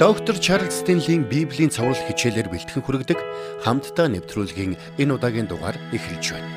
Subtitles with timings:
[0.00, 3.20] Доктор Чарлз Стенлийн Библийн цовруул хичээлээр бэлтгэн хүргэдэг
[3.60, 6.48] хамтдаа нэвтрүүлгийн энэ удаагийн дугаар эхэлж байна.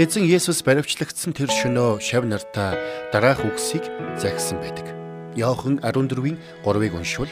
[0.00, 2.72] Эзэн Есүс баривчлагдсан тэр шөнөө шав нартаа
[3.12, 3.84] дараах үгсийг
[4.16, 4.96] загсан байдаг.
[5.36, 7.28] Иохан 14-ийн 3-ыг уншвал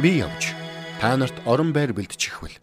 [0.00, 0.56] би явж
[1.04, 2.56] та нарт орон байр бэлтчихвэл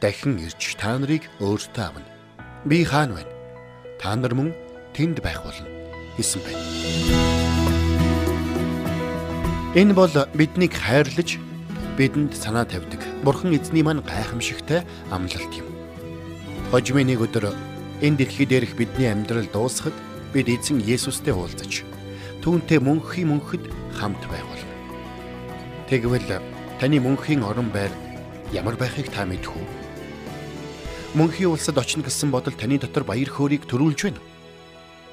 [0.00, 2.08] дахин ирж та нарыг өөртөө авна.
[2.64, 3.32] Би хаана байна?
[4.00, 4.56] Та нар мөн
[4.96, 5.68] тэнд байх болно
[6.16, 7.39] гэсэн байна.
[9.70, 11.38] Энэ бол биднийг хайрлаж
[11.94, 12.98] бидэнд санаа тавьдаг.
[13.22, 14.82] Бурхан эзний маань гайхамшигтай
[15.14, 15.70] амлалт юм.
[16.74, 17.54] Хожимын нэг өдөр
[18.02, 19.94] энэ дэлхий дээрх бидний амьдрал дуусахад
[20.34, 21.86] бид эзэн Есүстэй уулзаж
[22.42, 24.74] түүнтэй мөнхийн мөнхөд хамт байх болно.
[25.86, 26.42] Тэгвэл
[26.82, 27.94] таны мөнхийн орон байр
[28.50, 29.66] ямар байхыг та мэдэх үү?
[31.14, 34.18] Мөнхийн улсад очно гэсэн бодол таны дотор баяр хөөргийг төрүүлж байна.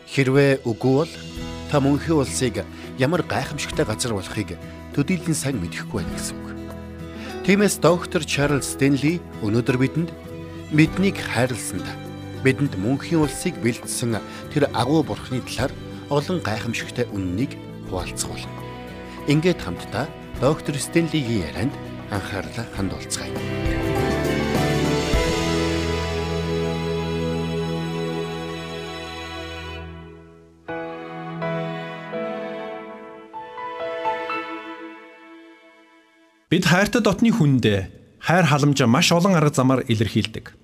[0.10, 1.14] Хэрвээ үгүй бол
[1.70, 2.66] та мөнхийн улсыг
[2.98, 4.58] ямар гайхамшигтай газар болохыг
[4.94, 6.48] төдийлөн сайн мэдэхгүй байна гэсэн үг.
[7.46, 10.10] Тиймээс доктор Чарлз Стенли өнөөдөр бидэнд
[10.74, 11.86] биднийг хайрласанд
[12.44, 14.20] бидэнд мөнхийн улсыг бэлдсэн
[14.52, 15.72] тэр агуу бурхны талаар
[16.10, 17.56] олон гайхамшигтай үннийг
[17.88, 18.44] хуваалцгуул.
[19.28, 20.08] Ингээд хамтдаа
[20.42, 21.74] доктор Стенлигийн ярианд
[22.12, 23.67] анхаарлаа хандуулцгаая.
[36.58, 40.58] Бид хайртай дотны хүндээ хайр халамжаа маш олон арга замаар илэрхийлдэг.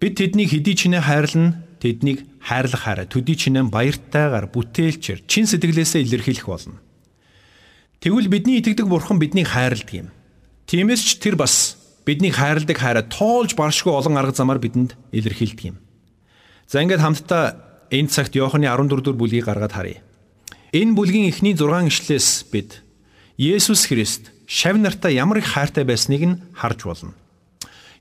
[0.00, 6.48] Бид тэднийг хэдий чинээ хайрлна, тэднийг хайрлах хараа төдий чинээ баяртайгаар бүтээлчээр чин сэтгэлээсээ илэрхийлэх
[6.48, 6.80] болно.
[8.00, 10.08] Тэгвэл бидний итгэдэг бурхан биднийг хайрладаг юм.
[10.64, 11.76] Тиймээс ч тэр бас
[12.08, 15.76] биднийг хайрладаг хайраа тоолж баршгүй олон арга замаар бидэнд илэрхийлдэг юм.
[16.64, 17.60] За ингээд хамтдаа
[17.92, 20.00] энэ цагт Иоханы 14 дугаар бүлгийг гаргаад харъя.
[20.72, 22.80] Энэ бүлгийн эхний 6 ишлээс бид
[23.36, 27.14] Есүс Христ шав нартай ямар их хайртай байсныг нь харж болно.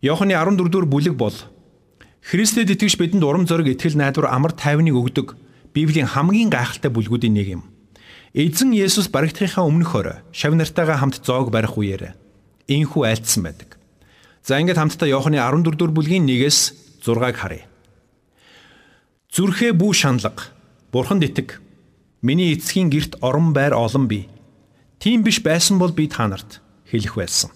[0.02, 1.38] Иохны 14 дугаар бүлэг бол
[2.26, 5.38] Христэд итгэж бидэнд урам зориг итгэл найдвар амар тайвныг өгдөг
[5.78, 7.64] Библийн хамгийн гайхалтай бүлгүүдийн нэг юм.
[8.34, 12.18] Эзэн Есүс барагдахынхаа өмнөх орой шав нартайгаа хамт зоог барих үеэр
[12.66, 13.78] инхүү айлтсан байдаг.
[14.42, 17.70] За ингээд хамтдаа Иохны 14 дугаар бүлгийн 1-ээс 6-ыг харъя.
[19.30, 20.50] Зүрхээ бүү шаналга.
[20.90, 21.62] Бурханд итэг.
[22.26, 24.26] Миний эцгийн герт орон байр олон бий.
[25.00, 26.60] Тийм биш байсан бол би та нарт
[26.92, 27.52] хэлэх байсан.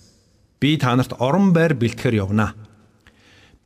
[0.63, 2.55] Би та нарт орон байр бэлтгэхээр явна.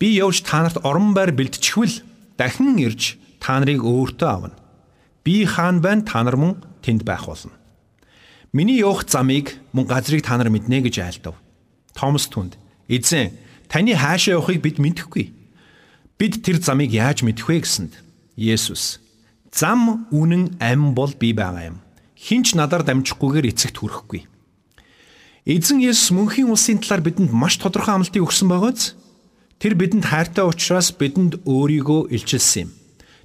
[0.01, 2.01] Би явж та нарт орон байр бэлтчихвэл
[2.41, 4.57] дахин ирж та нарыг өөртөө авна.
[5.21, 7.53] Би хаан байна та нар мөн тэнд байх болно.
[8.49, 11.37] Миний явах замыг мөн газрыг та нар мэднэ гэж айлдав.
[11.93, 12.57] Томас түнд
[12.89, 13.37] эзэн
[13.69, 15.37] таны хаашаа явахыг бид мэдэхгүй.
[16.17, 17.93] Бид тэр замыг яаж мэдэх вэ гэсэнд
[18.37, 18.97] Есүс
[19.53, 21.77] зам үнэн ам бол би байгаа юм
[22.17, 24.25] хинч надаар дамжихгүйгээр эцэгт хүрэхгүй.
[25.45, 28.97] Эзэн Есүс мөнхийн улсын талаар бидэнд маш тодорхой амлалтыг өгсөн байгааз
[29.61, 32.69] тэр бидэнд хайртай учраас бидэнд өөрийгөө илчилсэн юм.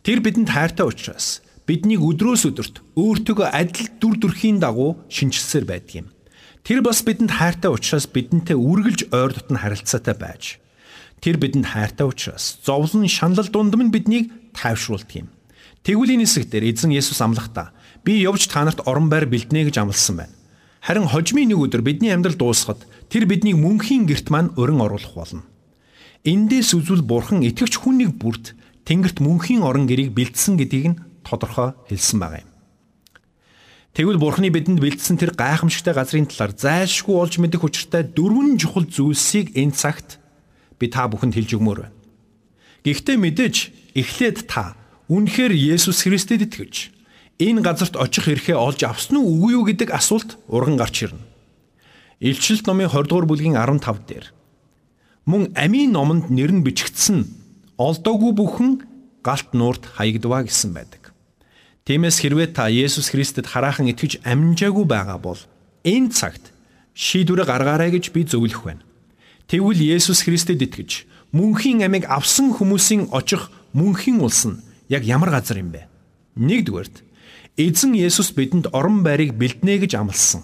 [0.05, 6.07] Тэр бидэнд хайртай учраас биднийг өдрөөс өдөрт өөртөөгөө адил дүр төрхийн дагуу шинжилсээр байдаг юм.
[6.63, 10.63] Тэр бас бидэнд хайртай учраас бидэнтэй үргэлж ойр дотн харилцаатай байж
[11.23, 15.29] тэр бидэнд хайртай учраас зовлон шаналл дундам нь биднийг тайвшруулдаг юм.
[15.87, 17.71] Тэгвэл энэ хэсэг дээр эзэн Есүс амлахдаа
[18.05, 20.35] би явж та нарт орон байр бэлднэ гэж амласан байна.
[20.83, 25.47] Харин хожмын нэг өдөр бидний амьдрал дуусахад тэр биднийг мөнхийн герт маань өрн оруулах болно.
[26.27, 31.79] Эндээс үзвэл бурхан итгэвч хүн нэг бүрт тэнгэрт мөнхийн орон гэрийг бэлдсэн гэдгийг нь тодорхой
[31.87, 32.51] хэлсэн байгаа юм.
[33.93, 39.53] Тэгвэл бурханы бидэнд бэлдсэн тэр гайхамшигтай газрын талаар зайлшгүй олж мэдэх учиртай дөрвөн чухал зүйлсийг
[39.53, 40.17] энэ цагт
[40.81, 41.95] би та бүхэнд хэлж өгмөр байна.
[42.83, 43.57] Гэхдээ мэдээж
[43.95, 44.75] эхлээд та
[45.13, 47.02] үнэхээр Есүс Христэд итгэж
[47.39, 51.23] энэ газарт очих эрхээ олж авсан уу үгүй юу гэдэг асуулт урган гарч ирнэ.
[52.21, 54.27] Илчилт номын 20 дугаар бүлгийн 15 дээр
[55.27, 57.27] мөн амийн номонд нэр нь бичигдсэн
[57.79, 58.71] олдоогүй бүхэн
[59.23, 61.15] галт нуурт хаягдваа гэсэн байдаг.
[61.87, 65.39] Тиймээс хэрвээ та Есүс Христэд хараахан итгэж амжаагүй байгаа бол
[65.83, 66.55] энэ цагт
[66.95, 68.87] шийдвэрээ гаргаарай гэж би зөвлөх байна.
[69.51, 75.59] Тэгвэл Есүс Христэд итгэж мөнхийн амийг авсан хүмүүсийн очих мөнхийн улс нь яг ямар газар
[75.59, 75.91] юм бэ?
[76.39, 77.03] Нэгдүгээрт
[77.57, 80.41] Эзэн Есүс бидэнд орон байрыг бэлднэ гэж амласан.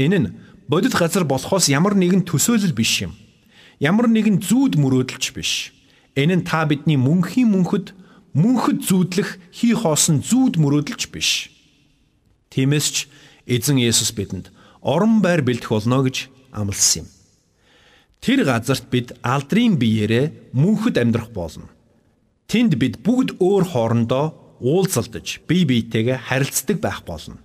[0.00, 0.32] Энэ нь
[0.68, 3.12] бодит газар болохоос ямар нэгэн төсөөлөл биш юм.
[3.76, 5.76] Ямар нэгэн зүүд мөрөөдөлч биш.
[6.16, 7.92] Энэ нь та бидний мөнхийн мөнхөд
[8.32, 11.52] мөнхөд зүүдлэх хий хоосон зүүд мөрөөдөлч биш.
[12.48, 12.96] Тиймээс ч
[13.44, 14.48] эзэн Есүс бидэнд
[14.80, 17.06] орон байр бэлдэх болно гэж амласан юм.
[18.24, 21.68] Тэр газарт бид алдрын биеэрээ мөнхөд амьдрах болно.
[22.48, 27.38] Тэнд бид бүгд өөр хоорондоо уулзалдаж бие биетэйгээ харилцдаг байх болно.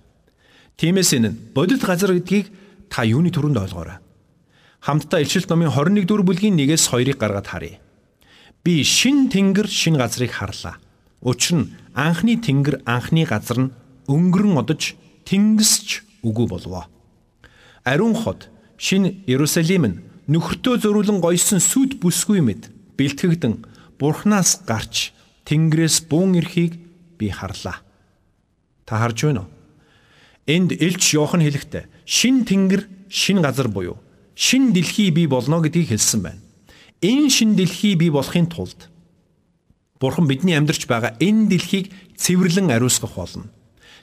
[0.76, 2.50] Тиймээс энэ бодит газар гэдгийг
[2.88, 3.98] та юуны төрөнд ойлгоорой.
[4.82, 7.78] Хамтдаа Илчилт номын 21 дугаар бүлгийн 1-ээс 2-ыг гаргаад харъя.
[8.64, 10.82] Би шин тэнгэр шин газрыг харлаа.
[11.22, 13.72] Учир нь анхны тэнгэр анхны газар нь
[14.10, 16.90] өнгөрөн одож тэнгисч үгүй болвоо.
[17.86, 23.62] Ариун хот шин Иерусалим нь нөхөртөө зөрүүлэн гойсон сүд бүсгүй мэд бэлтгэгдэн
[24.02, 25.14] Бурханаас гарч
[25.46, 26.81] Тэнгэрээс буун эрхийг
[27.22, 27.78] би харлаа.
[28.84, 29.50] Та харж байна уу?
[30.50, 34.02] Энд Илч Йохан хэлэхдээ шин тэнгэр, шин газар буюу
[34.34, 36.40] шин дэлхий бий болно гэдгийг хэлсэн байна.
[37.00, 38.88] Энэ шин дэлхий бий болохын тулд
[40.00, 43.46] Бурхан бидний амьдарч байгаа энэ дэлхийг цэвэрлэн ариусгах болно.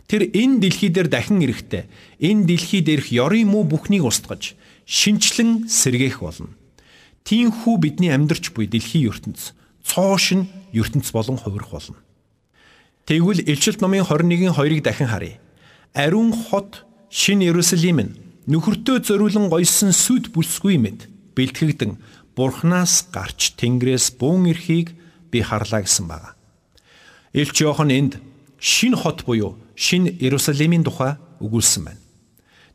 [0.07, 1.89] Тэр энэ дэлхий дээр дахин ирэхдээ
[2.23, 4.55] энэ дэлхий дээрх ёрын муу бүхнийг устгаж
[4.85, 6.55] шинчлэн сэргээх болно.
[7.27, 9.51] Тиймхүү бидний амьдрч буй дэлхийн ертөнц
[9.83, 11.99] цоошин ертөнц болон хувирах болно.
[13.09, 15.41] Тэгвэл Илчилт номын 21-ийн 2-ыг дахин харъя.
[15.95, 18.13] Ариун хот шин Иерусалим нь
[18.45, 21.97] нөхөртөө зориулан гойсон сүд бүсгүй мэд бэлтгэгдэн
[22.37, 24.93] Бурханаас гарч Тэнгэрээс буун эрхийг
[25.33, 26.37] би харлаа гэсэн байна.
[27.33, 28.21] Илч Иохан энд
[28.61, 32.01] шин хот буюу шин Иерусалимийн тухай өгүүлсэн байна.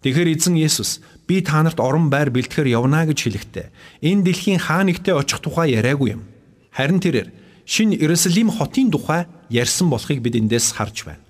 [0.02, 0.98] Тэгэхээр эзэн Есүс
[1.30, 3.70] би та нарт орон байр бэлтгэхээр явна гэж хэлэхдээ
[4.02, 6.26] энэ дэлхийн хаа нэгтээ очих тухай яриаггүй юм.
[6.74, 7.30] Харин тэрээр
[7.70, 11.24] шинэ Иерусалим хотын тухай ярьсан болохыг бид эндээс харж байна.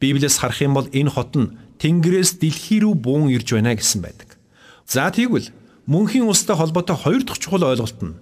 [0.00, 4.38] Библиэс харах юм бол энэ хот нь Тэнгэрээс дэлхий рүү буун ирж байна гэсэн байдаг.
[4.86, 5.50] За тэгвэл
[5.86, 8.18] мөнхийн устай холбоотой хоёр дахь чухал ойлголт нь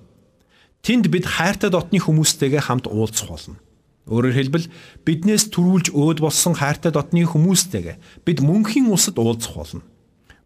[0.85, 3.58] тэнд бид хайртай дотны хүмүүстэйгээ хамт уулзах болно.
[4.06, 4.70] Өөрөөр хэлбэл
[5.03, 9.82] биднээс төрүүлж өөд болсон хайртай дотны хүмүүстэйгээ бид мөнхийн усад уулзах болно.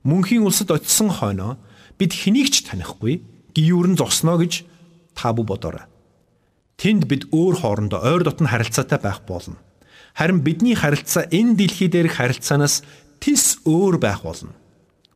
[0.07, 1.61] Мөнхийн усад очисон хойноо
[2.01, 3.21] бид хэнийг ч танихгүй
[3.53, 4.65] гиюрэн зогсноо гэж
[5.13, 5.90] та бү бодоорой.
[6.81, 9.61] Тэнд бид өөр хоорондоо ойр дотн харилцаатай байх болно.
[10.17, 12.81] Харин бидний харилцаа энэ дэлхий дээрх харилцаанаас
[13.21, 14.57] тис өөр байх болно.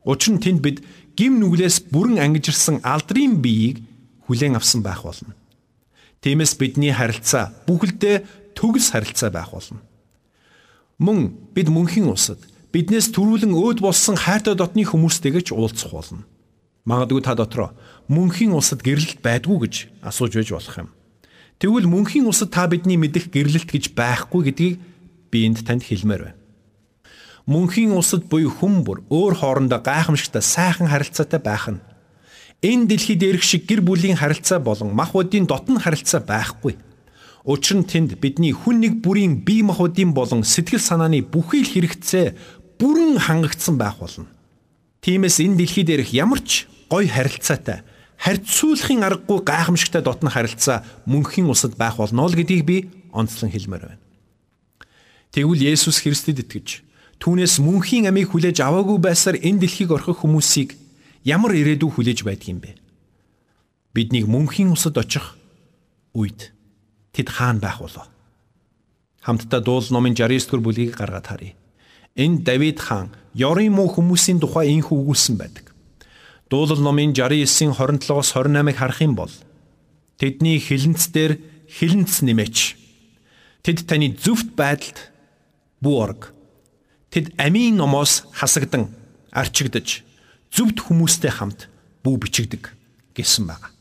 [0.05, 0.85] Учир нь тэнд бид
[1.17, 3.81] гим нүглээс бүрэн ангижирсан алдрын биеийг
[4.29, 5.33] хүлээн авсан байх болно.
[6.21, 9.81] Тиймээс бидний харилцаа бүхэлдээ төгс харилцаа байх болно.
[11.01, 16.23] Мөн бид мөнхийн усад биднээс төрүүлэн өөд болсон хайртай дотны хүмүүстэйгээ ч уулзах болно.
[16.85, 17.73] Магадгүй та дотроо
[18.05, 19.75] мөнхийн усад гэрлэлт байдгүй гэж
[20.05, 20.89] асууж байж болох юм.
[21.59, 24.75] Тэгвэл мөнхийн усад та бидний мэдих гэрлэлт гэж байхгүй гэдгийг
[25.31, 26.39] би энд танд хэлмээр байна.
[27.47, 31.79] Мөнхийн усад буюу хүн бүр өөр хоорондоо гайхамшигтай сайхан харилцаатай байх нь
[32.65, 36.73] Энэ дэлхий дээрх шиг гэр бүлийн харилцаа болон махбодын дотн харилцаа байхгүй.
[37.45, 42.33] Учир нь тэнд бидний хүн нэг бүрийн бие махбодын болон сэтгэл санааны бүхий л хэрэгцээ
[42.81, 44.25] бүрэн хангагдсан байх болно.
[45.05, 47.85] Тиймээс энэ дэлхий дээрх ямар ч гой харилцаатай
[48.17, 52.77] харьцуулахын аргагүй гайхамшигтай дотн харилцаа мөнхийн усад байх болно л гэдгийг би
[53.11, 54.03] онцлон хэлмээр байна.
[55.35, 56.85] Тэгвэл Есүс Христэд итгэж
[57.19, 60.75] түүнээс мөнхийн амийг хүлээж аваагүй байсаар энэ дэлхийг орхих хүмүүсийг
[61.23, 62.71] ямар ирээдүй хүлээж байдаг юм бэ?
[63.95, 65.35] Биднийг мөнхийн усад очих
[66.15, 66.51] үед
[67.11, 68.07] тэд хаана байх болов?
[69.25, 71.57] Хамтдаа дуул номын 69 дугаар бүлгийг гаргаад харъя.
[72.15, 75.64] Энд Давид хаан ёрын муу хүмүүсийн тухай инх үгүүлсэн байдаг.
[76.49, 79.33] Дуулал номын 69-ийн 27-оос 28-ыг харах юм бол
[80.21, 82.57] тэдний хилэнцээр хилэнц нэмээч.
[83.65, 85.09] Тэд таны зөвхт байдалд
[85.81, 86.21] бүү орг.
[87.09, 88.93] Тэд амийн номоос хасагдан
[89.33, 90.05] арчигдж
[90.53, 91.65] зөвхт хүмүүстэй хамт
[92.05, 92.69] бүү бичигдэг
[93.17, 93.73] гэсэн байна.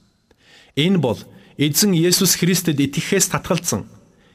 [0.73, 1.21] Энэ бол
[1.61, 3.85] эзэн Есүс Христэд итгэхээс татгалзсан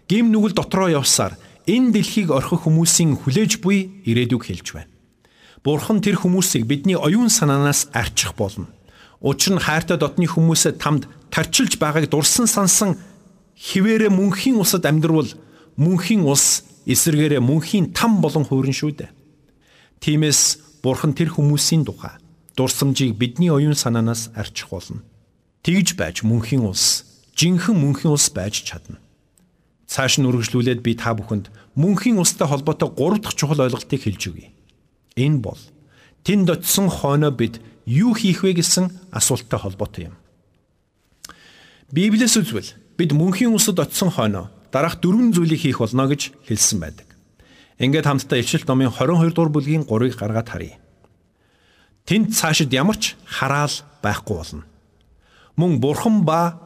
[0.05, 1.33] гим нүгэл дотроо явсаар
[1.65, 4.98] энэ дэлхийг орхих хүмүүсийн хүлээж буй ирээдүг хэлж байна.
[5.63, 8.67] Бурхан тэр хүмүүсийг бидний оюун санаанаас арчих болно.
[9.19, 12.95] Учир нь хайртай дотны хүмүүсээ тамд тарчилж байгааг дурсан сансан
[13.59, 15.27] хിവэрэ мөнхийн усад амьдрвал
[15.75, 19.11] мөнхийн ус эсэргээрээ мөнхийн там болон хуурин шүү дээ.
[19.99, 22.15] Тиймээс бурхан тэр хүмүүсийн тухай
[22.55, 25.03] дурсамжийг бидний оюун санаанаас арчих болно.
[25.63, 27.03] Тэгж байж мөнхийн улс,
[27.35, 28.99] жинхэнэ мөнхийн улс байж чадна.
[29.87, 34.51] Цааш нь үргэлжлүүлээд би та бүхэнд мөнхийн улстай холбоотой гурав дахь чухал ойлголтыг хэлж өгье.
[35.19, 35.59] Энэ бол
[36.23, 40.15] тэнд очисон хойноо бид юу хийх вэ гэсэн асуулттай холбоотой юм.
[41.91, 47.07] Библиэс үзвэл бид мөнхийн улсад очисон хойноо дараах дөрвөн зүйлийг хийх болно гэж хэлсэн байдаг.
[47.79, 50.77] Ингээд хамтдаа Илчилт номын 22 дугаар бүлгийн 3-ыг гаргаад харъя.
[52.05, 53.73] Тэнд цаашид ямар ч хараал
[54.03, 54.63] байхгүй болно.
[55.55, 56.59] Мөн бурхан ба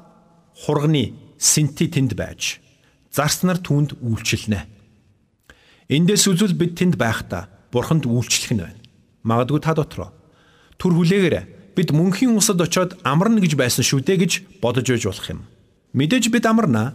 [0.57, 2.59] хурганы сэнти тэнд байж
[3.13, 4.61] зарснаар түүнд үйлчлэнэ.
[5.93, 8.79] Эндээс үзвэл бид тэнд байхдаа бурханд үйлчлэх нь байна.
[9.25, 10.13] Магадгүй та дотроо
[10.83, 15.27] түр хүлээгээрээ бид мөнхийн усад очиод амарна гэж байсан шүү дээ гэж бодож байж болох
[15.31, 15.41] юм.
[15.95, 16.93] Мэдээж бид амарна.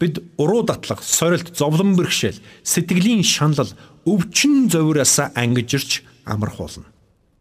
[0.00, 3.72] Бид уруу татлах, сорилт, зовлон бэрхшээл, сэтгэлийн шанал,
[4.04, 6.84] өвчин зовироос ангижирч амарх болно.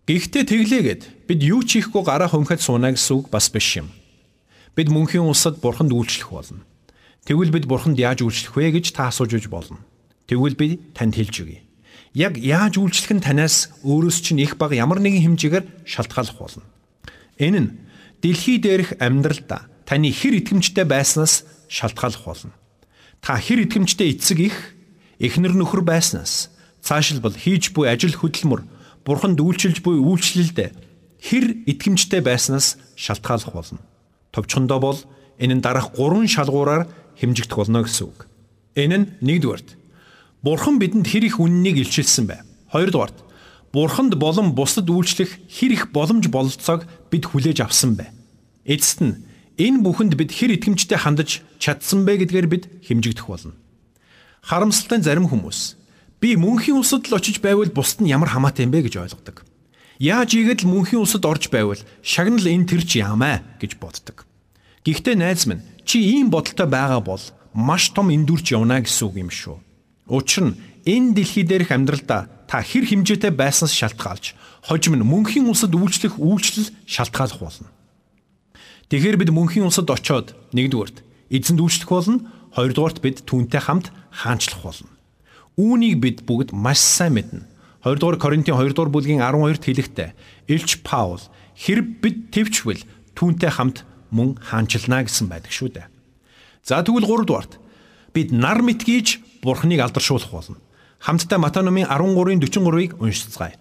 [0.07, 3.91] Гэхдээ тэглээгээд бид юу ч хийхгүй гараа хумхад суунаа гэсэн үг бас биш юм.
[4.71, 6.63] Бид мөнхийн улсад бурханд үйлчлэх болно.
[7.27, 9.83] Тэгвэл бид бурханд яаж үйлчлэх вэ гэж та асууж үж болно.
[10.31, 11.64] Тэгвэл би танд хэлж өгье.
[12.15, 16.63] Яг яаж үйлчлэх нь танаас өөрөөс чинь их баг ямар нэгэн хэмжээгээр шалтгааллах болно.
[17.35, 17.69] Энэ нь
[18.23, 22.55] дэлхий дээрх амьдралда таны хэр итгэмжтэй байснаас шалтгааллах болно.
[23.19, 24.55] Та хэр итгэмжтэй эцэг их
[25.19, 28.63] эхнэр нөхөр байснаас цаашилбал хийж буй ажил хөдөлмөр
[29.03, 30.71] бурханд үйлчилж буй үйлчлэлд
[31.19, 33.83] хэр итгэмжтэй байснаас шалтгааллах болно.
[34.31, 34.99] Товчхондоо бол
[35.35, 36.87] энэ нь дараах гурван шалгуураар
[37.19, 38.27] хэмжигдэх болно гэсэн үг.
[38.79, 39.69] Энэ нь нэгдүгээрт
[40.45, 42.45] Бурхан бидэнд хэр их үннийг илчилсэн бэ?
[42.69, 43.17] Хоёрдугаарт
[43.73, 48.13] Бурханд болон бусдад үйлчлэх хэр их боломж бололцоог бид хүлээж авсан бэ?
[48.61, 49.25] Эцэст нь
[49.57, 53.57] энэ бүхэнд бид хэр итгэмжтэй хандаж чадсан бэ гэдгээр бид хэмжигдэх болно.
[54.45, 55.81] Харамсалтай зарим хүмүүс
[56.21, 59.49] би мөнхийн улсад л очиж байвал бусд нь ямар хамаатай юм бэ гэж ойлгодог.
[59.97, 64.29] Яаж ийгээд л мөнхийн улсад орж байвал шагнал энэ тэр чи яамаа гэж боддог.
[64.85, 67.23] Гэхдээ найз минь чи ийм бодолтой байгаа бол
[67.57, 69.57] маш том эндүрч явна гэсэн үг юм шүү.
[70.07, 75.73] Учир нь энэ дэлхий дээрх амьдралдаа та хэр хэмжээтэй байснаас шалтгаалж хожим нь мөнхийн улсад
[75.73, 77.69] үйлчлэх үйлчлэл шалтгаалах болно.
[78.89, 81.01] Тэгэхээр бид мөнхийн улсад очоод нэгдүгээрт
[81.33, 82.21] эзэнд үйлчлэх болно,
[82.53, 84.93] хоёрдугаарт бид түүнтэй хамт хаанчлах болно.
[85.57, 87.49] Үүнийг бид бүгд маш сайн мэднэ.
[87.81, 90.09] 2 дугаар Коринтын 2 дугаар бүлгийн 12-т хэлэхдээ
[90.53, 91.21] Илч Паул
[91.57, 92.81] хэрэг бид төвчвөл
[93.17, 95.87] түүнтэй хамт мөн хаанчилна гэсэн байдаг шүү дээ.
[96.65, 97.53] За тэгвэл 3 дугаарт
[98.13, 100.57] бид нар мэтгийж бурхныг алдаршуулах болно.
[100.99, 103.55] Хамтдаа Матай номын 13-ын 43-ыг уншицгаая.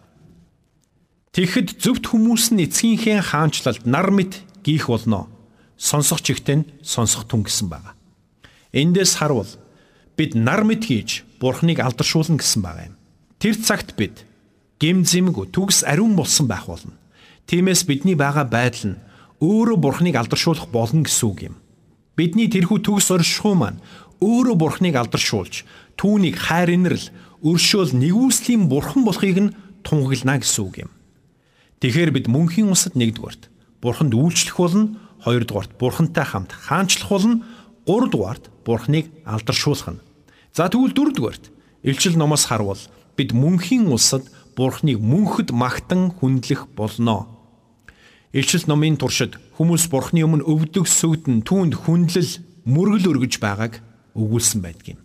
[1.36, 5.28] Тэгэхэд зөвхт хүмүүс нь эцгийнхээ хаанчлалд нар мэт гийх болно.
[5.76, 7.92] Сонсох чигтэн сонсох түн гэсэн байна.
[8.72, 9.50] Эндээс харвал
[10.16, 12.94] бид нар мэт хийж бурхныг алдаршуулна гэсэн байна юм.
[13.42, 14.24] Тэр цагт бид
[14.80, 16.96] гим зэмгүй төгс ариун болсон байх болно.
[17.46, 19.00] Тиймээс бидний байгаа байдал нь
[19.44, 21.56] өөрөө Бурхныг алдаршуулах болно гэсэн үг юм.
[22.16, 23.82] Бидний тэрхүү төгс оршихуй маань
[24.20, 25.64] өөрөө Бурхныг алдаршуулж
[25.98, 27.10] түүнийг хайр инрэл
[27.42, 29.54] өршөөл нэгүслийн Бурхан болохыг нь
[29.84, 30.90] тунгаглана гэсэн үг юм.
[31.84, 33.52] Тэгэхээр бид мөнхийн усад нэгдүгээрт
[33.84, 37.44] Бурханд үйлчлэх болно, хоёрдугаарт Бурхантай хамт хаанчлах болно,
[37.84, 40.04] гуравдугаарт Бурхныг алдаршуулах нь.
[40.56, 41.52] За тэгвэл дөрөвдүгээрт
[41.84, 42.80] Илчил номоос харвал
[43.16, 44.24] бид мөнхийн улсад
[44.56, 47.28] Бурхныг мөнхөд магтан хүндлэх болно.
[48.32, 52.32] Илчил номын туршид хүмүүс Бурхны өмнө өвдөг сүгдэн түүнд хүндлэл
[52.64, 55.00] мөргөл өргөж байгааг өгүүлсэн байдгийн.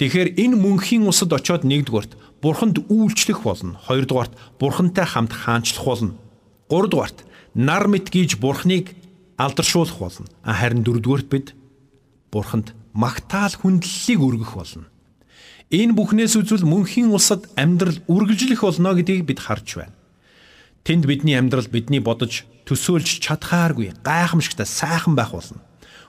[0.00, 3.76] Тэгэхээр энэ мөнхийн усад очиод нэгдүгээрт Бурханд үйлчлэх болно.
[3.84, 6.14] Хоёрдугаарт Бурхантай хамт хаанчлах болно.
[6.72, 8.96] Гуравдугаарт нар мэт гийж Бурхныг
[9.36, 10.26] алдаршуулах болно.
[10.40, 11.46] Харин дөрөвдүгээрт бид
[12.32, 14.88] Бурханд магтаал хүндлэлийг өргөх болно.
[15.70, 19.94] Энэ бүхнээс үзвэл мөнхийн улсад амьдрал үргэлжлэх болно гэдгийг бид харж байна.
[20.82, 25.62] Тэнд бидний амьдрал бидний бодож төсөөлж чадхааргүй гайхамшигтай сайхан байх болно.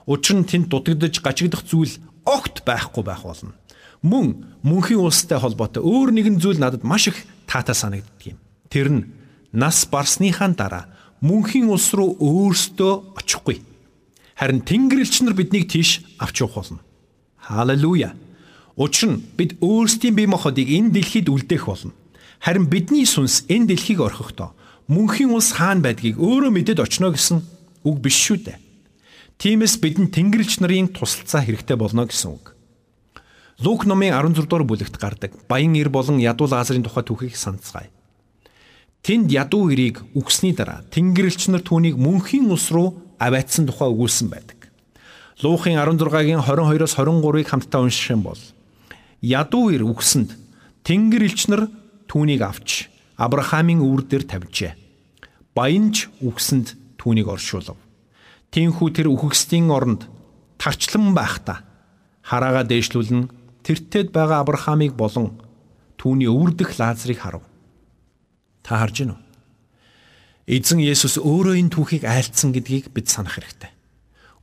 [0.06, 3.54] Учир нь тэнд дутагдж гачигдах зүйл огт байхгүй байх болно.
[4.02, 8.38] Мөн мөнхийн улстай холбоотой өөр нэгэн зүйл надад маш их таатай санагддаг юм.
[8.68, 9.02] Тэр нь
[9.52, 13.62] нас барсныхаа дараа мөнхийн улс руу өөрсдөө очихгүй.
[14.34, 16.80] Харин Тэнгэрлэгч нар биднийг тийш авч явах болно.
[17.38, 18.14] Халелуя.
[18.74, 21.94] Учир нь бид өөрсдийн бие махбодыг энэ дэлхийд үлдээх болно.
[22.42, 24.50] Харин бидний сүнс энэ дэлхийг орхихдоо
[24.90, 27.38] мөнхийн улс хаана байдгийг өөрөө мэдээд очно гэсэн
[27.86, 28.58] үг биш шүү дээ.
[29.38, 32.52] Тиймээс бидэнд Тэнгэрлэгч нарын тусалцаа хэрэгтэй болно гэсэн үг.
[33.62, 37.92] Лук номын 16 дугаар бүлэгт гардаг баян ир болон ядуу Лазарын тухай түүхийг санацгаая.
[39.02, 44.70] Тэнд ядуу ирийг үгсний дараа Тэнгэрлэгч нар түүнийг мөнхийн улс руу аваатсан тухай өгүүлсэн байдаг.
[45.42, 48.38] Луухын 16-гийн 22-оос 23-ыг хамтдаа унших юм бол
[49.22, 50.34] ядуу ир үгсэнд
[50.82, 51.62] Тэнгэр элчнэр
[52.10, 54.74] түүнийг авч Авраамийн өвөр дээр тавьжээ.
[55.54, 57.78] Баянч үгсэнд түүнийг оршуулв.
[58.52, 60.04] Тинхүү тэр үхгсдийн оронд
[60.60, 61.64] тарчлан байхдаа
[62.20, 63.32] хараага дээшлүүлэн
[63.64, 65.40] тэртээд байгаа Авраамыг болон
[65.96, 67.42] түүний өвөрдөх Лазарыг харав.
[68.60, 69.18] Та харж гинөө.
[70.52, 73.72] Эзэн Есүс өөрөө энэ түүхийг айлцсан гэдгийг бид санах хэрэгтэй.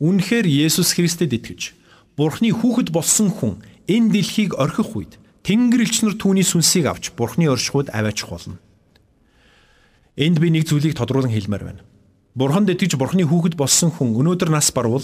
[0.02, 1.78] Үнэхээр Есүс Христэд итгэж
[2.18, 7.92] Бурхны хүүхэд болсон хүн энэ дэлхийг орхих үед Тэнгэрлэгч нар түүний сүнсийг авч Бурхны оршихуйд
[7.92, 8.58] аваачих болно.
[10.20, 11.84] Энд би нэг зүйлийг тодруулан хэлмээр байна.
[12.40, 15.04] Бурханд итгэж Бурхны хүүхэд болсон хүн өнөөдөр нас барвал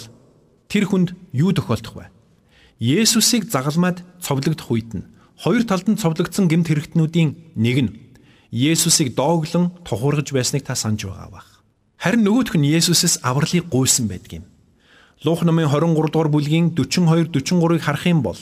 [0.72, 2.08] тэр хүнд юу тохиолдох вэ?
[2.80, 5.04] Есүсийг загалмаад цовлогдох үед нь
[5.44, 7.92] хоёр талд нь цовлогдсон гэмт хэрэгтнүүдийн нэг нь
[8.56, 11.60] Есүсийг дооглон тухургаж байсныг та санаж байгаа бах.
[12.00, 14.48] Харин нөгөөх нь Есүсээс авралыг гуйсан байдгийн.
[15.28, 18.40] Лух номын 23 дугаар бүлгийн 42 43-ыг харах юм бол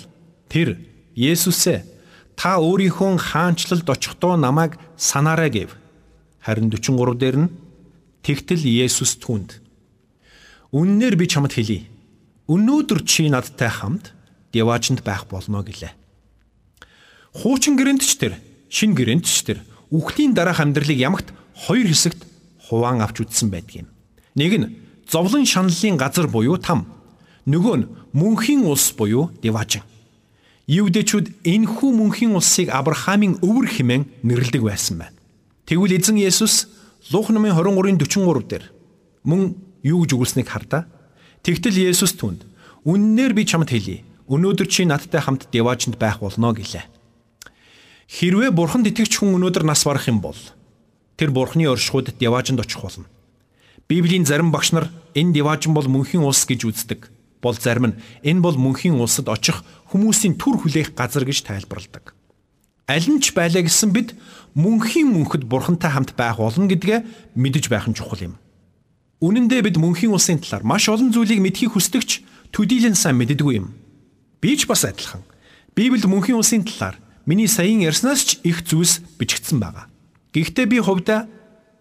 [0.53, 0.77] Тэр
[1.17, 1.81] Есүсээ
[2.37, 5.73] та өөрийнхөө хаанчлалд очихдоо намайг санаарай гэв.
[6.45, 7.49] Харин 43 дээр нь
[8.23, 9.63] тэгтэл Есүс түүнд
[10.73, 11.85] Үннээр би чамд хэлье.
[12.49, 14.09] Өнөөдөр чи надтай хамт
[14.49, 15.93] Деважинд байх болно гэлээ.
[17.37, 18.41] Хуучин гэрэнтч тэр,
[18.73, 19.61] шин гэрэнтч тэр
[19.93, 22.25] үхлийн дараах амьдралыг ямагт хоёр хэсэгт
[22.57, 23.87] хуваан авч үтсэн байдаг юм.
[24.33, 24.69] Нэг нь
[25.05, 26.89] зовлон шаналлын газар буюу там.
[27.45, 29.85] Нөгөө нь мөнхийн улс буюу Деважин.
[30.65, 35.17] Юудэчүүд энхүү мөнхийн улсыг Авраамийн өвөр хэмээн нэрлэдэг байсан байна.
[35.69, 36.65] Тэгвэл эзэн Есүс
[37.11, 38.71] Лух номын 23-ын 43 дээр
[39.27, 40.87] мөн юу гэж өгүүлснийг хардаа.
[41.43, 42.47] Тэгтэл Есүс түнд
[42.87, 44.07] үннээр би чамд хэлье.
[44.31, 46.87] Өнөөдөр чи надтай хамт Деважинд байх болно гэлээ.
[48.07, 50.39] Хэрвээ бурханд итгэж хүн өнөөдөр нас барах юм бол
[51.19, 53.11] тэр бурханы оршихуйд Деважинд очих болно.
[53.91, 57.11] Библийн зарим багш нар энэ Деважин бол мөнхийн улс гэж үздэг.
[57.43, 59.59] Бол зарим нь энэ бол мөнхийн улсад очих
[59.91, 62.15] хүмүүсийн түр хүлээх газар гэж тайлбарладаг.
[62.87, 64.11] Аль нь ч байлаа гэсэн бид
[64.59, 68.35] мөнхийн мөнхөд бурхантай хамт байх болно гэдгээ мэдэж байх нь чухал юм.
[69.23, 73.71] Үнэн дээр бид мөнхийн улсын талаар маш олон зүйлийг мэдхийг хүсдэгч төдийлэн сайн мэддэггүй юм.
[74.43, 75.23] Би ч бас адилхан.
[75.71, 79.87] Библиэд мөнхийн улсын талаар миний саяын ярьснаас ч их зүйлс бичигдсэн байгаа.
[80.35, 81.31] Гэхдээ би хувьдаа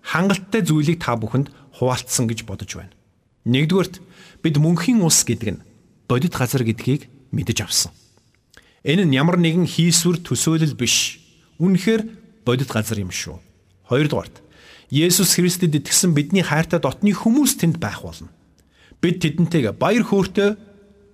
[0.07, 1.51] хангалттай зүйлийг та бүхэнд
[1.83, 2.95] хуваалцсан гэж бодож байна.
[3.43, 3.99] Нэгдүгээрт
[4.47, 5.63] бид мөнхийн улс гэдэг нь
[6.07, 7.91] бодит газар гэдгийг мэдэж авсан.
[8.83, 11.23] Энэ нь ямар нэгэн хийсвэр төсөөлөл биш.
[11.63, 12.03] Үнэхээр
[12.43, 13.39] бодит газар юм шүү.
[13.87, 14.43] Хоёрдугаарт
[14.91, 18.29] Есүс Христэд итгэсэн бидний хайртай дотны хүмүүс тэнд байх болно.
[18.99, 20.59] Бид тэдэнтэйгээ баяр хөөртэй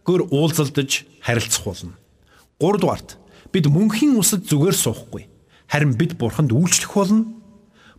[0.09, 1.95] гөр уулзалдаж харилцах болно.
[2.57, 3.21] Гуравдугаарт
[3.53, 5.29] бид мөнхийн усад зүгээр суухгүй.
[5.69, 7.29] Харин бид Бурханд үйлчлэх болно.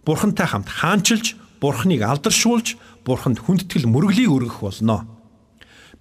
[0.02, 2.74] Бурхантай хамт хаанчилж, Бурханыг алдаршуулж,
[3.06, 5.06] Бурханд хүндэтгэл мөрөглийг өргөх болно.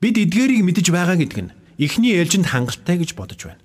[0.00, 3.62] Бид эдгээрийг мэдэж байгаа гэдэг нь эхний ээлжинд хангалттай гэж бодож байна.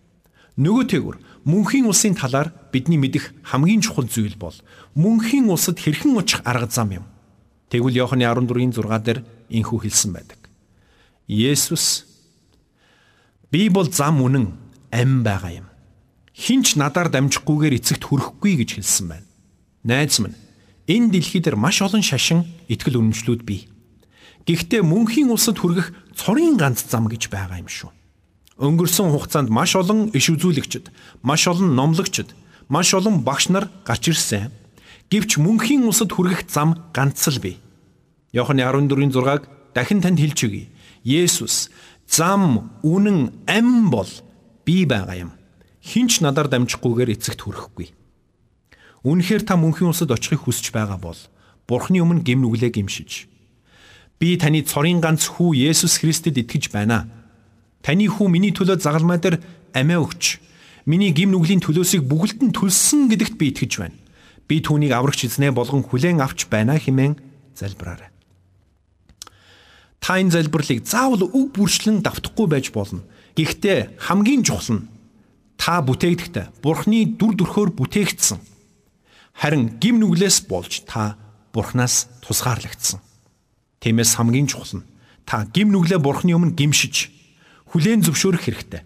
[0.62, 1.18] Нөгөөтэйгүр
[1.50, 4.54] мөнхийн улсын талаар бидний мэдэх хамгийн чухал зүйл бол
[4.94, 7.06] мөнхийн улсад хэрхэн очих арга зам юм.
[7.74, 10.38] Тэгвэл Иохны 14-ийн 6 дээр инхүү хэлсэн байдаг.
[11.26, 12.06] Есүс
[13.50, 14.54] би бол зам үнэн
[14.94, 15.68] ам байгаа юм.
[16.38, 19.28] Хинч надаар дамжихгүйгээр эцэгт хүрэхгүй гэж хэлсэн байна.
[19.82, 20.38] Найз минь
[20.86, 23.66] энэ дэлхий дээр маш олон шашин итгэл үнэмшлүүд бий.
[24.46, 27.90] Гэхдээ мөнхийн улсад хүргэх цорын ганц зам гэж байгаа юм шүү.
[28.58, 30.94] Өнгөрсөн хугацаанд маш олон иш үзүүлэгчд,
[31.26, 32.36] маш олон номлогчд,
[32.70, 34.54] маш олон багш нар гарч ирсэн.
[35.10, 37.58] Гэвч мөнхийн улсад хүргэх зам ганц л бий.
[38.34, 40.70] Иохны 14-ийн 6-аг дахин танд хэлж өгье.
[41.02, 41.74] Есүс
[42.06, 44.10] зам, үнэн, ам бол
[44.66, 45.32] би байгаа юм.
[45.82, 47.92] Хинч надаар дамжихгүйгээр эцэгт хүрэхгүй.
[49.04, 51.18] Үнэхээр та мөнхийн улсад очихыг хүсэж байгаа бол
[51.68, 53.28] Бурхны өмнө гим нүглээ гимшиж
[54.24, 57.04] би таны цорын ганц хүү Есүс Христэд итгэж байна
[57.84, 59.44] Таны хүү миний төлөө загалмай дээр
[59.76, 60.40] амиа өгч
[60.88, 64.00] миний гим нүглийн төлөөсийг бүгд нь төлсөн гэдэгт би итгэж байна.
[64.48, 67.20] Би түүнийг аврагч эзнээ болгон хүлээн авч байна хэмээн
[67.60, 68.08] залбираарай.
[70.00, 73.04] Та энэ залбирлыг заавал үг бүрчлэн давтахгүй байж болно.
[73.36, 74.88] Гэхдээ хамгийн чухал нь
[75.60, 78.40] та бүтээгдэхдээ Бурхны дүр төрхөөр бүтээгдсэн.
[79.40, 81.16] Харин гим нүглээс болж та
[81.56, 83.00] Бурханаас тусгаарлагдсан.
[83.80, 84.88] Тиймээс хамгийн чухал нь
[85.24, 87.12] та гим нүглээ Бурхны өмнө гимшиж
[87.74, 88.82] хүлээн зөвшөөрөх хэрэгтэй.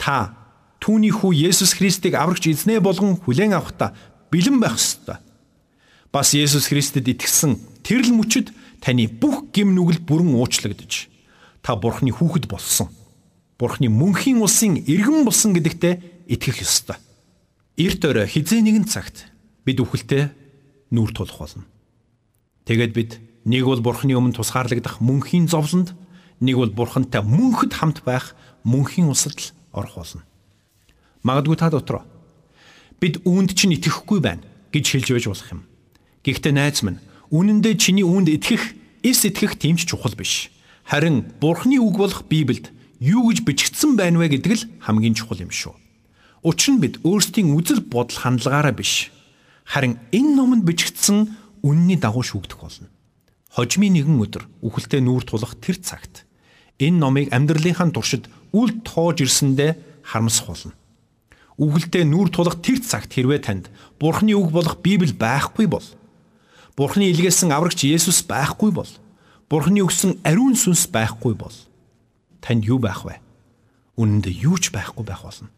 [0.00, 0.32] Та
[0.80, 3.92] түүний хүү Есүс Христийг аврагч эзнээ болгон хүлээн авахдаа
[4.32, 5.20] бэлэн байх ёстой.
[6.08, 11.12] Бас Есүс Христэд итгэсэн тэрл мөчөд таны бүх гим нүгэл бүрэн уучлагдж
[11.60, 12.88] та Бурхны хүүхэд болсон.
[13.60, 16.96] Бурхны мөнхийн улсын иргэн болсон гэдэгтээ итгэх ёстой.
[17.76, 19.28] Эрт өрөө хизээ нэгэн цагт
[19.68, 20.32] бид үхэлтэй
[20.94, 21.68] нүүр тулах болно.
[22.64, 23.10] Тэгээд бид
[23.44, 25.92] нэг бол Бурхны өмнө тусгаарлагдах мөнхийн зовлонд
[26.40, 30.22] нэг бол бурхантай мөнхөд хамт байх мөнхийн усад л орох болно.
[31.22, 32.04] Магадгүй та дотроо
[33.00, 35.62] бид үүнд чинь итгэхгүй байна гэж хэлж байж болох юм.
[36.24, 40.48] Гэхдээ найз минь үнэндээ чиний үүнд итгэх, эс итгэх тэмч чухал биш.
[40.86, 45.52] Харин Бурхны үг болох Библиэд юу гэж бичигдсэн байна вэ гэдэг л хамгийн чухал юм
[45.52, 45.74] шүү.
[46.46, 49.10] Учир нь бид өөрсдийн үзэл бодол хандлагаараа биш.
[49.66, 52.88] Харин энэ номонд бичигдсэн үнний дагуу шүүгдэх болно.
[53.50, 56.25] Хожмын нэгэн өдөр үхэлтэй нүүр тулах тэр цагт
[56.78, 60.74] энэ номыг амьдралынхаа туршид үл тоож ирсэндээ харамсах болно.
[61.56, 65.84] Үгэлдээ нүүр тулах тэр цагт хэрвээ танд Бурхны үг болох Библи байхгүй бол
[66.76, 68.90] Бурхны илгээсэн аврагч Есүс байхгүй бол
[69.48, 71.56] Бурхны өгсөн ариун сүнс байхгүй бол
[72.44, 73.24] танд юу байх вэ?
[73.96, 75.48] Үнэндээ юу ч байхгүй байх болно.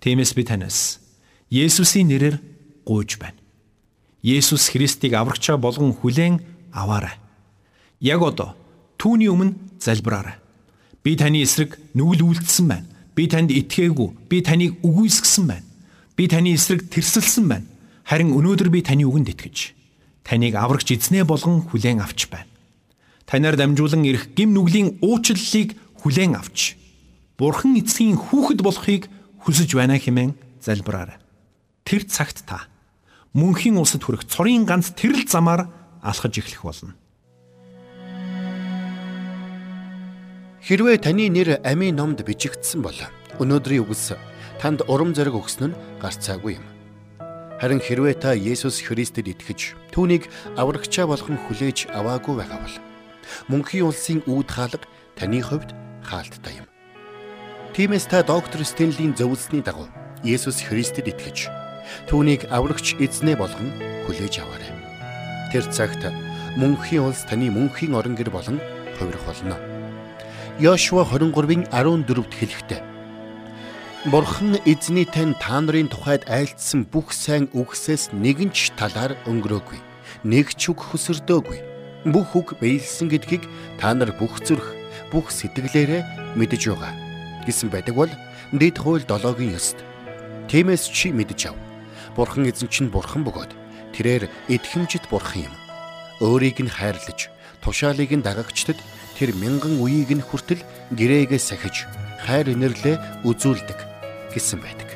[0.00, 0.96] Тиймээс би танаас
[1.52, 2.40] Есүсийн нэрээр
[2.88, 3.36] гуйж байна.
[4.24, 6.40] Есүс Христийг аврагчаа болгон хүлээн
[6.72, 7.20] аваарай.
[8.00, 8.56] Яг одоо
[8.96, 10.38] түүний өмнө залбираарай.
[11.02, 12.86] Би таны эсрэг нүгэл үйлдэлсэн байна.
[13.14, 14.08] Би танд итгээгүй.
[14.30, 15.66] Би таныг үгүйсгэсэн байна.
[16.16, 17.66] Би таны эсрэг тэрсэлсэн байна.
[18.06, 19.74] Харин өнөөдөр би таны үгэнд итгэж
[20.24, 22.48] таныг аврагч эзнээ болгон хүлээн авч байна.
[23.26, 26.78] Танаар дамжуулан ирэх гим нүглийн уучлалыг хүлээн авч
[27.38, 29.10] Бурхан эцгийн хүүхэд болохыг
[29.42, 31.18] хүсэж байна хэмээн залбираарай.
[31.82, 32.70] Тэр цагт та
[33.34, 35.66] мөнхийн улсад хүрэх цорын ганц тэрл замаар
[36.02, 36.94] алхаж эхлэх болно.
[40.62, 42.94] Хэрвээ таны нэр амийн номд бичигдсэн бол
[43.42, 44.14] өнөөдрийн үгс
[44.62, 46.66] танд урам зориг өгсөн нь гарцаагүй юм.
[47.58, 52.76] Харин хэрвээ та Есүс Христэд итгэж түүнийг аврагчаа болгон хүлээж аваагүй байгаа бол
[53.50, 54.86] мөнхийн улсын үүд хаалга
[55.18, 55.74] таны хувьд
[56.06, 56.70] хаалттай юм.
[57.74, 59.90] Тиймээс та доктор Стенлийн зөвлөсний дагуу
[60.22, 61.50] Есүс Христэд итгэж
[62.06, 63.74] түүнийг аврагч эзнээ болгон
[64.06, 64.70] хүлээж аваарай.
[65.50, 66.06] Тэр цагт
[66.54, 68.62] мөнхийн улс таны мөнхийн орон гэр болон
[68.94, 69.71] хувирах болно.
[70.60, 72.80] Йошуа 23-ын 14-д хэлэхдээ
[74.12, 79.80] Бурхан эзний тань та нарын тухайд айлтсан бүх сайн үгсээс нэгэн ч талаар өнгөрөөгүй.
[80.28, 81.58] Нэг ч үг хөсөрдөөгүй.
[82.12, 83.48] Бүх үг биелсэн гэдгийг
[83.80, 84.76] та нар бүх зүрх,
[85.08, 86.92] бүх сэтгэлээрээ мэдэж байгаа.
[87.48, 88.12] гэсэн байдаг бол
[88.52, 89.80] дэд хууль 7-гийн 9-д.
[90.52, 91.56] Тиймээс чи мэдэж ав.
[92.12, 93.56] Бурхан эзэн чинь бурхан бөгөөд
[93.96, 95.54] тэрээр итгэмжит бурхан юм.
[96.20, 97.32] Өөрийг нь хайрлаж,
[97.64, 98.76] тушаалыг нь дагагчдад
[99.18, 100.62] тэр мянган үеийг нь хүртэл
[100.96, 101.86] гэрээгээ сахиж
[102.24, 103.78] хайр инэрлээ үзүүлдэг
[104.32, 104.88] гэсэн байдаг.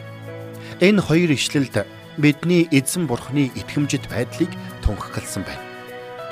[0.80, 4.50] Энэ хоёр ишлэлд бидний эзэн бурхны итгэмжит байдлыг
[4.84, 5.64] тунхагласан байна.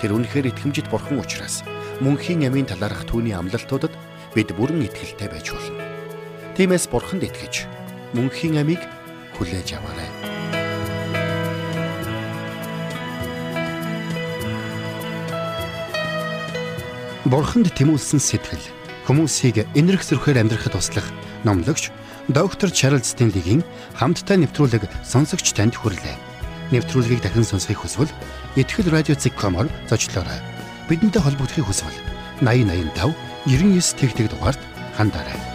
[0.00, 1.64] Тэр үнэхээр итгэмжит бурхан учраас
[2.00, 3.92] мөнхийн амийн талаарх түүний амлалтуудад
[4.34, 5.80] бид бүрэн итгэлтэй байж болно.
[6.56, 7.68] Тиймээс бурханд итгэж
[8.14, 8.82] мөнхийн амийг
[9.38, 10.53] хүлээж аваарай.
[17.24, 18.60] Бурханд тэмүүлсэн сэтгэл
[19.08, 21.08] хүмүүсийг энэрх зөрхөөр амьдрахад туслах
[21.40, 21.88] номлогч
[22.28, 23.64] доктор Чарлз Стенлигийн
[23.96, 26.20] хамттай нэвтрүүлэг сонсогч танд хүрэлээ.
[26.76, 28.12] Нэвтрүүлгийг дахин сонсохыг хүсвэл
[28.60, 30.36] ихтгэл радиоцик.com-оор зочлоорой.
[30.92, 31.96] Бидэнтэй холбогдохыг хүсвэл
[32.44, 33.16] 8085
[33.48, 34.60] 99 тэгтэг дугаард
[34.92, 35.53] хандаарай.